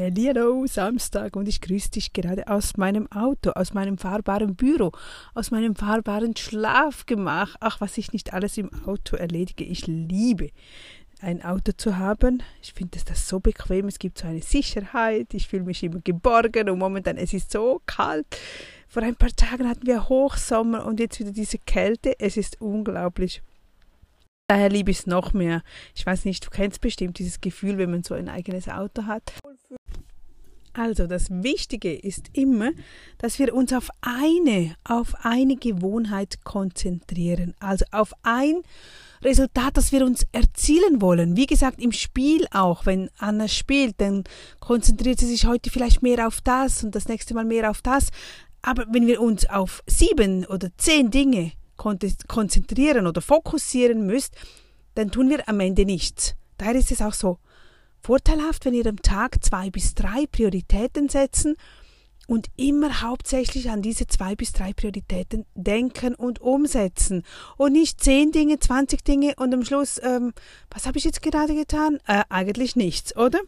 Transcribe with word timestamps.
Hallo, 0.00 0.64
Samstag 0.66 1.34
und 1.34 1.48
ich 1.48 1.60
grüße 1.60 1.90
dich 1.90 2.12
gerade 2.12 2.46
aus 2.46 2.76
meinem 2.76 3.10
Auto, 3.10 3.50
aus 3.50 3.74
meinem 3.74 3.98
fahrbaren 3.98 4.54
Büro, 4.54 4.92
aus 5.34 5.50
meinem 5.50 5.74
fahrbaren 5.74 6.36
Schlafgemach. 6.36 7.56
Ach, 7.58 7.80
was 7.80 7.98
ich 7.98 8.12
nicht 8.12 8.32
alles 8.32 8.58
im 8.58 8.70
Auto 8.86 9.16
erledige. 9.16 9.64
Ich 9.64 9.88
liebe 9.88 10.50
ein 11.20 11.42
Auto 11.42 11.72
zu 11.76 11.98
haben. 11.98 12.44
Ich 12.62 12.74
finde 12.74 12.96
das 13.04 13.26
so 13.26 13.40
bequem. 13.40 13.88
Es 13.88 13.98
gibt 13.98 14.18
so 14.18 14.28
eine 14.28 14.40
Sicherheit. 14.40 15.34
Ich 15.34 15.48
fühle 15.48 15.64
mich 15.64 15.82
immer 15.82 15.98
geborgen 15.98 16.70
und 16.70 16.78
momentan 16.78 17.16
es 17.16 17.32
ist 17.32 17.50
so 17.50 17.82
kalt. 17.84 18.38
Vor 18.86 19.02
ein 19.02 19.16
paar 19.16 19.34
Tagen 19.34 19.68
hatten 19.68 19.86
wir 19.88 20.08
Hochsommer 20.08 20.86
und 20.86 21.00
jetzt 21.00 21.18
wieder 21.18 21.32
diese 21.32 21.58
Kälte. 21.58 22.14
Es 22.20 22.36
ist 22.36 22.60
unglaublich. 22.60 23.42
Daher 24.46 24.70
liebe 24.70 24.92
ich 24.92 25.00
es 25.00 25.06
noch 25.06 25.34
mehr. 25.34 25.62
Ich 25.94 26.06
weiß 26.06 26.24
nicht, 26.24 26.46
du 26.46 26.50
kennst 26.50 26.80
bestimmt 26.80 27.18
dieses 27.18 27.40
Gefühl, 27.40 27.76
wenn 27.76 27.90
man 27.90 28.04
so 28.04 28.14
ein 28.14 28.28
eigenes 28.28 28.68
Auto 28.68 29.04
hat. 29.04 29.32
Also 30.78 31.08
das 31.08 31.28
Wichtige 31.30 31.92
ist 31.92 32.30
immer, 32.34 32.70
dass 33.18 33.40
wir 33.40 33.52
uns 33.52 33.72
auf 33.72 33.90
eine, 34.00 34.76
auf 34.84 35.24
eine 35.24 35.56
Gewohnheit 35.56 36.44
konzentrieren. 36.44 37.54
Also 37.58 37.84
auf 37.90 38.12
ein 38.22 38.62
Resultat, 39.20 39.76
das 39.76 39.90
wir 39.90 40.06
uns 40.06 40.24
erzielen 40.30 41.02
wollen. 41.02 41.36
Wie 41.36 41.46
gesagt, 41.46 41.82
im 41.82 41.90
Spiel 41.90 42.46
auch, 42.52 42.86
wenn 42.86 43.10
Anna 43.18 43.48
spielt, 43.48 44.00
dann 44.00 44.22
konzentriert 44.60 45.18
sie 45.18 45.26
sich 45.26 45.46
heute 45.46 45.68
vielleicht 45.68 46.00
mehr 46.00 46.28
auf 46.28 46.40
das 46.42 46.84
und 46.84 46.94
das 46.94 47.08
nächste 47.08 47.34
Mal 47.34 47.44
mehr 47.44 47.68
auf 47.68 47.82
das. 47.82 48.10
Aber 48.62 48.86
wenn 48.92 49.08
wir 49.08 49.20
uns 49.20 49.50
auf 49.50 49.82
sieben 49.88 50.46
oder 50.46 50.68
zehn 50.78 51.10
Dinge 51.10 51.50
konzentrieren 51.76 53.08
oder 53.08 53.20
fokussieren 53.20 54.06
müsst, 54.06 54.36
dann 54.94 55.10
tun 55.10 55.28
wir 55.28 55.48
am 55.48 55.58
Ende 55.58 55.84
nichts. 55.84 56.36
Daher 56.56 56.76
ist 56.76 56.92
es 56.92 57.02
auch 57.02 57.14
so 57.14 57.38
vorteilhaft, 58.00 58.64
wenn 58.64 58.74
ihr 58.74 58.86
am 58.86 59.02
Tag 59.02 59.44
zwei 59.44 59.70
bis 59.70 59.94
drei 59.94 60.26
Prioritäten 60.30 61.08
setzen 61.08 61.56
und 62.26 62.48
immer 62.56 63.00
hauptsächlich 63.00 63.70
an 63.70 63.80
diese 63.80 64.06
zwei 64.06 64.36
bis 64.36 64.52
drei 64.52 64.72
Prioritäten 64.72 65.46
denken 65.54 66.14
und 66.14 66.40
umsetzen 66.40 67.24
und 67.56 67.72
nicht 67.72 68.02
zehn 68.02 68.32
Dinge, 68.32 68.58
zwanzig 68.58 69.02
Dinge 69.02 69.34
und 69.36 69.54
am 69.54 69.64
Schluss, 69.64 70.00
ähm, 70.02 70.34
was 70.70 70.86
habe 70.86 70.98
ich 70.98 71.04
jetzt 71.04 71.22
gerade 71.22 71.54
getan? 71.54 71.98
Äh, 72.06 72.24
eigentlich 72.28 72.76
nichts, 72.76 73.16
oder? 73.16 73.40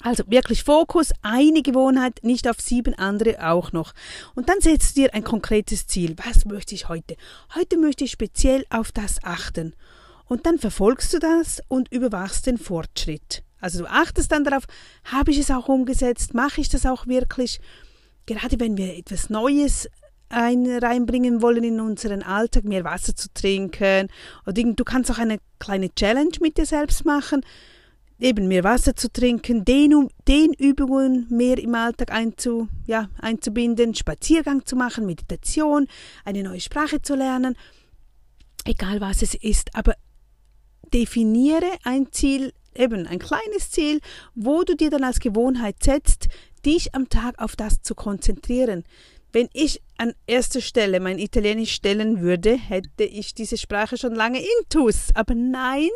Also 0.00 0.24
wirklich 0.26 0.64
Fokus, 0.64 1.12
eine 1.22 1.62
Gewohnheit, 1.62 2.24
nicht 2.24 2.48
auf 2.48 2.60
sieben 2.60 2.94
andere 2.94 3.48
auch 3.48 3.70
noch. 3.70 3.92
Und 4.34 4.48
dann 4.48 4.60
setzt 4.60 4.96
dir 4.96 5.14
ein 5.14 5.22
konkretes 5.22 5.86
Ziel. 5.86 6.16
Was 6.26 6.44
möchte 6.44 6.74
ich 6.74 6.88
heute? 6.88 7.16
Heute 7.54 7.76
möchte 7.76 8.02
ich 8.02 8.10
speziell 8.10 8.66
auf 8.68 8.90
das 8.90 9.22
achten. 9.22 9.76
Und 10.26 10.44
dann 10.44 10.58
verfolgst 10.58 11.12
du 11.14 11.20
das 11.20 11.62
und 11.68 11.92
überwachst 11.92 12.46
den 12.46 12.58
Fortschritt. 12.58 13.44
Also 13.62 13.78
du 13.78 13.90
achtest 13.90 14.32
dann 14.32 14.44
darauf, 14.44 14.64
habe 15.04 15.30
ich 15.30 15.38
es 15.38 15.50
auch 15.50 15.68
umgesetzt, 15.68 16.34
mache 16.34 16.60
ich 16.60 16.68
das 16.68 16.84
auch 16.84 17.06
wirklich? 17.06 17.60
Gerade 18.26 18.58
wenn 18.60 18.76
wir 18.76 18.98
etwas 18.98 19.30
Neues 19.30 19.88
ein, 20.28 20.66
reinbringen 20.66 21.42
wollen 21.42 21.62
in 21.62 21.80
unseren 21.80 22.22
Alltag, 22.22 22.64
mehr 22.64 22.84
Wasser 22.84 23.14
zu 23.14 23.28
trinken, 23.32 24.08
oder 24.46 24.62
du 24.62 24.84
kannst 24.84 25.10
auch 25.10 25.18
eine 25.18 25.38
kleine 25.60 25.94
Challenge 25.94 26.32
mit 26.40 26.58
dir 26.58 26.66
selbst 26.66 27.04
machen. 27.04 27.42
Eben 28.18 28.48
mehr 28.48 28.64
Wasser 28.64 28.96
zu 28.96 29.12
trinken, 29.12 29.64
den, 29.64 30.08
den 30.26 30.52
Übungen 30.54 31.26
mehr 31.30 31.58
im 31.58 31.74
Alltag 31.74 32.12
einzu, 32.12 32.68
ja, 32.86 33.10
einzubinden, 33.20 33.94
Spaziergang 33.94 34.64
zu 34.64 34.76
machen, 34.76 35.06
Meditation, 35.06 35.86
eine 36.24 36.42
neue 36.42 36.60
Sprache 36.60 37.00
zu 37.00 37.14
lernen, 37.14 37.56
egal 38.64 39.00
was 39.00 39.22
es 39.22 39.34
ist, 39.34 39.74
aber 39.74 39.94
definiere 40.92 41.66
ein 41.84 42.12
Ziel, 42.12 42.52
eben 42.74 43.06
ein 43.06 43.18
kleines 43.18 43.70
Ziel, 43.70 44.00
wo 44.34 44.62
du 44.62 44.76
dir 44.76 44.90
dann 44.90 45.04
als 45.04 45.20
Gewohnheit 45.20 45.82
setzt, 45.82 46.28
dich 46.64 46.94
am 46.94 47.08
Tag 47.08 47.40
auf 47.40 47.56
das 47.56 47.82
zu 47.82 47.94
konzentrieren. 47.94 48.84
Wenn 49.32 49.48
ich 49.54 49.80
an 49.96 50.12
erster 50.26 50.60
Stelle 50.60 51.00
mein 51.00 51.18
Italienisch 51.18 51.72
stellen 51.72 52.20
würde, 52.20 52.54
hätte 52.54 53.04
ich 53.04 53.34
diese 53.34 53.56
Sprache 53.56 53.96
schon 53.96 54.14
lange 54.14 54.42
intus. 54.60 55.08
Aber 55.14 55.34
nein, 55.34 55.88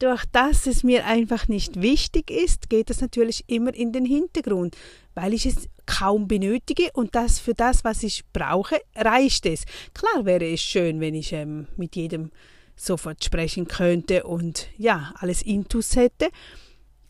durch 0.00 0.24
das 0.32 0.66
es 0.66 0.82
mir 0.82 1.06
einfach 1.06 1.46
nicht 1.46 1.80
wichtig 1.80 2.32
ist, 2.32 2.68
geht 2.68 2.90
das 2.90 3.00
natürlich 3.00 3.44
immer 3.46 3.72
in 3.72 3.92
den 3.92 4.04
Hintergrund, 4.04 4.76
weil 5.14 5.34
ich 5.34 5.46
es 5.46 5.68
kaum 5.86 6.26
benötige 6.26 6.90
und 6.94 7.14
das 7.14 7.38
für 7.38 7.54
das, 7.54 7.84
was 7.84 8.02
ich 8.02 8.24
brauche, 8.32 8.80
reicht 8.96 9.46
es. 9.46 9.64
Klar 9.92 10.24
wäre 10.24 10.44
es 10.44 10.60
schön, 10.60 10.98
wenn 10.98 11.14
ich 11.14 11.32
ähm, 11.32 11.68
mit 11.76 11.94
jedem 11.94 12.32
sofort 12.76 13.24
sprechen 13.24 13.68
könnte 13.68 14.24
und 14.24 14.68
ja, 14.76 15.12
alles 15.16 15.42
intus 15.42 15.96
hätte. 15.96 16.28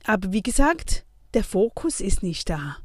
Aber 0.05 0.33
wie 0.33 0.43
gesagt, 0.43 1.05
der 1.33 1.45
Fokus 1.45 2.01
ist 2.01 2.23
nicht 2.23 2.49
da. 2.51 2.77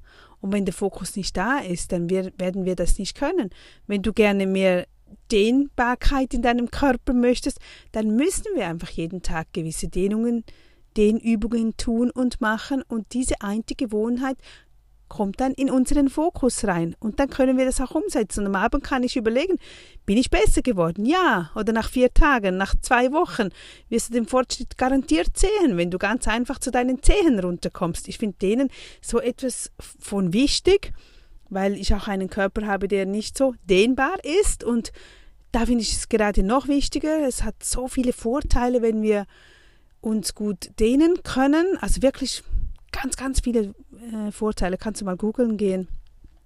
Und 0.41 0.53
wenn 0.53 0.65
der 0.65 0.73
Fokus 0.73 1.15
nicht 1.15 1.35
da 1.35 1.59
ist, 1.59 1.91
dann 1.91 2.09
wir, 2.09 2.31
werden 2.37 2.65
wir 2.65 2.75
das 2.75 2.97
nicht 2.97 3.15
können. 3.15 3.49
Wenn 3.87 4.01
du 4.01 4.13
gerne 4.13 4.47
mehr 4.47 4.87
Dehnbarkeit 5.31 6.33
in 6.33 6.41
deinem 6.41 6.71
Körper 6.71 7.13
möchtest, 7.13 7.59
dann 7.91 8.15
müssen 8.15 8.45
wir 8.55 8.67
einfach 8.67 8.89
jeden 8.89 9.21
Tag 9.21 9.51
gewisse 9.53 9.87
Dehnungen, 9.87 10.43
Dehnübungen 10.97 11.77
tun 11.77 12.09
und 12.09 12.41
machen 12.41 12.83
und 12.87 13.13
diese 13.13 13.41
eine 13.41 13.63
Gewohnheit 13.77 14.37
kommt 15.09 15.41
dann 15.41 15.53
in 15.53 15.69
unseren 15.69 16.07
Fokus 16.07 16.63
rein 16.65 16.95
und 16.99 17.19
dann 17.19 17.29
können 17.29 17.57
wir 17.57 17.65
das 17.65 17.81
auch 17.81 17.91
umsetzen. 17.91 18.41
Und 18.41 18.55
am 18.55 18.63
Abend 18.63 18.83
kann 18.83 19.03
ich 19.03 19.17
überlegen, 19.17 19.57
bin 20.05 20.17
ich 20.17 20.29
besser 20.29 20.61
geworden? 20.61 21.05
Ja. 21.05 21.51
Oder 21.55 21.73
nach 21.73 21.89
vier 21.89 22.13
Tagen, 22.13 22.57
nach 22.57 22.75
zwei 22.81 23.11
Wochen 23.11 23.49
wirst 23.89 24.09
du 24.09 24.13
den 24.13 24.27
Fortschritt 24.27 24.77
garantiert 24.77 25.37
sehen, 25.37 25.75
wenn 25.75 25.91
du 25.91 25.97
ganz 25.97 26.27
einfach 26.27 26.59
zu 26.59 26.71
deinen 26.71 27.03
Zehen 27.03 27.39
runterkommst. 27.39 28.07
Ich 28.07 28.17
finde 28.19 28.37
denen 28.37 28.69
so 29.01 29.19
etwas 29.19 29.71
von 29.99 30.31
wichtig, 30.31 30.93
weil 31.49 31.73
ich 31.73 31.93
auch 31.93 32.07
einen 32.07 32.29
Körper 32.29 32.67
habe, 32.67 32.87
der 32.87 33.05
nicht 33.05 33.37
so 33.37 33.55
dehnbar 33.63 34.17
ist 34.23 34.63
und 34.63 34.91
da 35.51 35.65
finde 35.65 35.81
ich 35.81 35.93
es 35.93 36.09
gerade 36.09 36.43
noch 36.43 36.67
wichtiger. 36.67 37.27
Es 37.27 37.43
hat 37.43 37.63
so 37.63 37.87
viele 37.87 38.13
Vorteile, 38.13 38.81
wenn 38.81 39.01
wir 39.01 39.25
uns 40.01 40.35
gut 40.35 40.69
dehnen 40.79 41.23
können. 41.23 41.77
Also 41.81 42.01
wirklich 42.01 42.43
ganz, 42.91 43.17
ganz 43.17 43.41
viele 43.41 43.73
äh, 44.13 44.31
Vorteile. 44.31 44.77
Kannst 44.77 45.01
du 45.01 45.05
mal 45.05 45.17
googeln 45.17 45.57
gehen. 45.57 45.87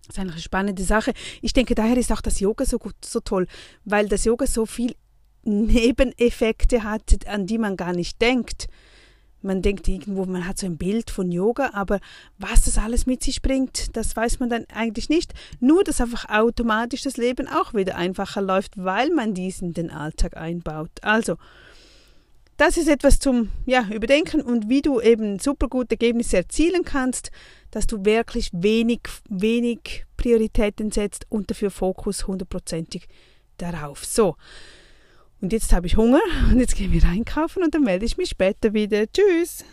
Das 0.08 0.18
ist 0.18 0.20
eine 0.20 0.38
spannende 0.40 0.84
Sache. 0.84 1.14
Ich 1.42 1.54
denke, 1.54 1.76
daher 1.76 1.98
ist 1.98 2.12
auch 2.12 2.22
das 2.22 2.40
Yoga 2.40 2.66
so 2.66 2.78
gut, 2.78 2.96
so 3.04 3.20
toll, 3.22 3.48
weil 3.86 4.10
das 4.10 4.26
Yoga 4.26 4.46
so 4.46 4.66
viel 4.66 4.96
Nebeneffekte 5.44 6.84
hat, 6.84 7.28
an 7.28 7.48
die 7.48 7.58
man 7.58 7.78
gar 7.78 7.94
nicht 7.94 8.22
denkt. 8.22 8.68
Man 9.42 9.62
denkt 9.62 9.90
irgendwo, 9.90 10.26
man 10.26 10.48
hat 10.48 10.58
so 10.58 10.66
ein 10.66 10.78
Bild 10.78 11.12
von 11.12 11.30
Yoga, 11.30 11.72
aber 11.74 12.00
was 12.38 12.62
das 12.62 12.78
alles 12.78 13.06
mit 13.06 13.22
sich 13.22 13.42
bringt, 13.42 13.96
das 13.96 14.16
weiß 14.16 14.40
man 14.40 14.50
dann 14.50 14.66
eigentlich 14.74 15.10
nicht. 15.10 15.34
Nur, 15.60 15.84
dass 15.84 16.00
einfach 16.00 16.30
automatisch 16.30 17.02
das 17.02 17.18
Leben 17.18 17.50
auch 17.50 17.74
wieder 17.74 17.98
einfacher 17.98 18.42
läuft, 18.42 18.78
weil 18.78 19.10
man 19.10 19.34
diesen 19.34 19.70
in 19.70 19.74
den 19.74 19.92
Alltag 19.92 20.38
einbaut. 20.38 20.92
Also, 21.02 21.38
das 22.64 22.78
ist 22.78 22.88
etwas 22.88 23.20
zum 23.20 23.50
ja, 23.66 23.90
Überdenken 23.92 24.40
und 24.40 24.70
wie 24.70 24.82
du 24.82 25.02
eben 25.02 25.38
super 25.38 25.68
gute 25.68 25.96
Ergebnisse 25.96 26.38
erzielen 26.38 26.86
kannst, 26.86 27.30
dass 27.72 27.88
du 27.88 28.06
wirklich 28.06 28.52
wenig, 28.54 29.02
wenig 29.28 30.06
Prioritäten 30.16 30.90
setzt 30.90 31.26
und 31.28 31.50
dafür 31.50 31.72
Fokus 31.72 32.26
hundertprozentig 32.26 33.10
darauf. 33.58 34.06
So. 34.06 34.38
Und 35.42 35.52
jetzt 35.52 35.74
habe 35.74 35.88
ich 35.88 35.98
Hunger 35.98 36.22
und 36.54 36.60
jetzt 36.62 36.78
gehen 36.78 36.94
wir 36.94 37.04
einkaufen 37.04 37.64
und 37.64 37.76
dann 37.76 37.84
melde 37.84 38.06
ich 38.06 38.16
mich 38.16 38.30
später 38.30 38.74
wieder. 38.74 39.12
Tschüss! 39.12 39.66